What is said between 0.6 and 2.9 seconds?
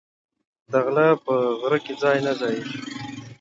دغله په غره کی نه ځاييږي